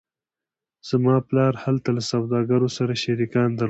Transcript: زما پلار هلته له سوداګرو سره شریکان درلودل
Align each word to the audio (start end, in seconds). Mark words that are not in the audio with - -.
زما 0.89 1.15
پلار 1.27 1.53
هلته 1.63 1.89
له 1.97 2.01
سوداګرو 2.11 2.67
سره 2.77 2.93
شریکان 3.03 3.47
درلودل 3.51 3.59